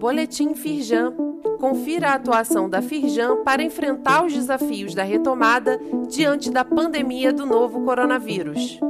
Boletim 0.00 0.54
Firjan. 0.54 1.14
Confira 1.60 2.08
a 2.08 2.14
atuação 2.14 2.68
da 2.68 2.82
Firjan 2.82 3.44
para 3.44 3.62
enfrentar 3.62 4.24
os 4.24 4.32
desafios 4.32 4.94
da 4.94 5.04
retomada 5.04 5.78
diante 6.08 6.50
da 6.50 6.64
pandemia 6.64 7.32
do 7.32 7.46
novo 7.46 7.84
coronavírus. 7.84 8.80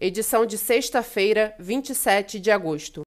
Edição 0.00 0.44
de 0.44 0.58
sexta-feira, 0.58 1.54
27 1.60 2.40
de 2.40 2.50
agosto. 2.50 3.02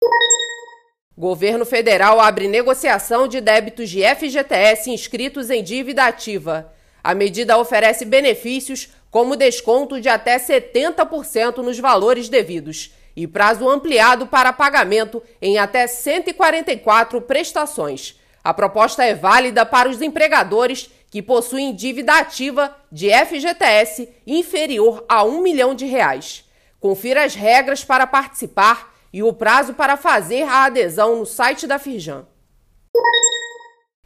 Governo 1.18 1.66
federal 1.66 2.22
abre 2.22 2.48
negociação 2.48 3.28
de 3.28 3.42
débitos 3.42 3.90
de 3.90 4.02
FGTS 4.04 4.90
inscritos 4.90 5.50
em 5.50 5.62
dívida 5.62 6.06
ativa. 6.06 6.74
A 7.04 7.14
medida 7.14 7.58
oferece 7.58 8.06
benefícios 8.06 8.90
como 9.12 9.36
desconto 9.36 10.00
de 10.00 10.08
até 10.08 10.40
70% 10.40 11.58
nos 11.58 11.78
valores 11.78 12.30
devidos 12.30 12.94
e 13.16 13.28
prazo 13.28 13.70
ampliado 13.70 14.26
para 14.26 14.54
pagamento 14.54 15.22
em 15.42 15.58
até 15.58 15.86
144 15.86 17.22
prestações. 17.22 18.18
A 18.42 18.54
proposta 18.54 19.04
é 19.04 19.14
válida 19.14 19.66
para 19.66 19.90
os 19.90 20.02
empregadores 20.02 20.90
que 21.12 21.22
possuem 21.22 21.76
dívida 21.76 22.18
ativa 22.18 22.76
de 22.90 23.10
FGTS 23.12 24.08
inferior 24.26 25.04
a 25.10 25.24
um 25.24 25.42
milhão 25.42 25.76
de 25.76 25.86
reais. 25.86 26.46
Confira 26.80 27.26
as 27.26 27.36
regras 27.36 27.84
para 27.84 28.08
participar 28.08 28.96
e 29.12 29.22
o 29.22 29.34
prazo 29.34 29.74
para 29.74 29.98
fazer 29.98 30.44
a 30.44 30.64
adesão 30.64 31.18
no 31.18 31.26
site 31.26 31.68
da 31.68 31.78
Firjan. 31.78 32.26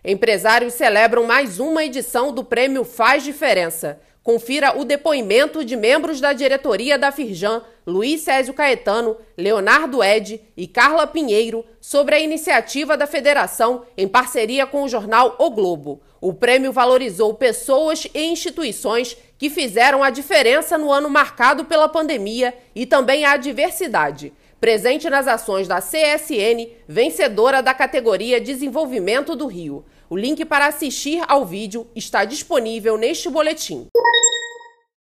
Empresários 0.07 0.75
celebram 0.75 1.23
mais 1.23 1.59
uma 1.59 1.83
edição 1.83 2.31
do 2.31 2.43
prêmio 2.43 2.83
Faz 2.83 3.23
Diferença. 3.23 3.99
Confira 4.21 4.77
o 4.77 4.85
depoimento 4.85 5.65
de 5.65 5.75
membros 5.75 6.21
da 6.21 6.31
diretoria 6.31 6.95
da 6.95 7.11
Firjan, 7.11 7.63
Luiz 7.87 8.21
Césio 8.21 8.53
Caetano, 8.53 9.17
Leonardo 9.35 10.03
Ed 10.03 10.39
e 10.55 10.67
Carla 10.67 11.07
Pinheiro, 11.07 11.65
sobre 11.81 12.13
a 12.13 12.19
iniciativa 12.19 12.95
da 12.95 13.07
federação 13.07 13.83
em 13.97 14.07
parceria 14.07 14.67
com 14.67 14.83
o 14.83 14.87
jornal 14.87 15.35
O 15.39 15.49
Globo. 15.49 16.03
O 16.21 16.31
prêmio 16.33 16.71
valorizou 16.71 17.33
pessoas 17.33 18.07
e 18.13 18.25
instituições 18.25 19.17
que 19.39 19.49
fizeram 19.49 20.03
a 20.03 20.11
diferença 20.11 20.77
no 20.77 20.91
ano 20.91 21.09
marcado 21.09 21.65
pela 21.65 21.89
pandemia 21.89 22.53
e 22.75 22.85
também 22.85 23.25
a 23.25 23.37
diversidade. 23.37 24.31
Presente 24.65 25.07
nas 25.11 25.27
ações 25.27 25.67
da 25.67 25.79
CSN, 25.79 26.67
vencedora 26.87 27.61
da 27.61 27.71
categoria 27.71 28.41
Desenvolvimento 28.41 29.35
do 29.35 29.45
Rio. 29.45 29.85
O 30.09 30.17
link 30.17 30.43
para 30.43 30.65
assistir 30.65 31.23
ao 31.27 31.45
vídeo 31.45 31.87
está 31.95 32.25
disponível 32.25 32.97
neste 32.97 33.29
boletim. 33.29 33.85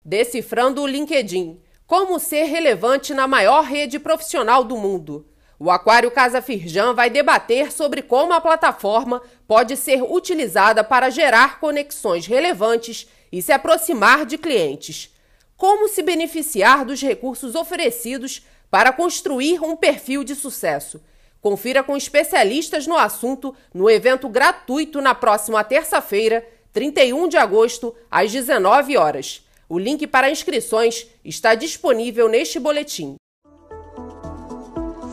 Decifrando 0.03 0.81
o 0.81 0.85
LinkedIn. 0.85 1.61
Como 1.87 2.19
ser 2.19 2.43
relevante 2.43 3.13
na 3.13 3.25
maior 3.25 3.63
rede 3.63 3.99
profissional 3.99 4.65
do 4.65 4.75
mundo. 4.75 5.29
O 5.57 5.71
Aquário 5.71 6.11
Casa 6.11 6.41
Firjan 6.41 6.93
vai 6.93 7.09
debater 7.09 7.71
sobre 7.71 8.01
como 8.01 8.33
a 8.33 8.41
plataforma 8.41 9.21
pode 9.47 9.77
ser 9.77 10.03
utilizada 10.03 10.83
para 10.83 11.09
gerar 11.09 11.61
conexões 11.61 12.27
relevantes 12.27 13.07
e 13.31 13.41
se 13.41 13.53
aproximar 13.53 14.25
de 14.25 14.37
clientes. 14.37 15.13
Como 15.55 15.87
se 15.87 16.01
beneficiar 16.01 16.85
dos 16.85 17.01
recursos 17.01 17.55
oferecidos 17.55 18.45
para 18.69 18.91
construir 18.91 19.61
um 19.61 19.75
perfil 19.75 20.23
de 20.23 20.33
sucesso. 20.35 21.01
Confira 21.39 21.83
com 21.83 21.95
especialistas 21.95 22.87
no 22.87 22.97
assunto 22.97 23.55
no 23.73 23.89
evento 23.89 24.27
gratuito 24.27 25.01
na 25.01 25.13
próxima 25.13 25.63
terça-feira, 25.63 26.47
31 26.71 27.27
de 27.27 27.37
agosto, 27.37 27.93
às 28.09 28.31
19 28.31 28.97
horas. 28.97 29.45
O 29.69 29.77
link 29.77 30.07
para 30.07 30.31
inscrições 30.31 31.07
está 31.23 31.53
disponível 31.53 32.27
neste 32.27 32.59
boletim. 32.59 33.15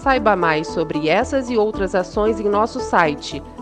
Saiba 0.02 0.34
mais 0.34 0.68
sobre 0.68 1.08
essas 1.08 1.50
e 1.50 1.56
outras 1.58 1.94
ações 1.94 2.40
em 2.40 2.48
nosso 2.48 2.80
site 2.80 3.42